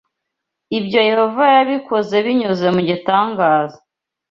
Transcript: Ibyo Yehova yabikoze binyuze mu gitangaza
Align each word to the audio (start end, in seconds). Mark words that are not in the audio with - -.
Ibyo 0.77 0.99
Yehova 1.09 1.43
yabikoze 1.55 2.15
binyuze 2.25 2.65
mu 2.75 2.81
gitangaza 2.89 3.77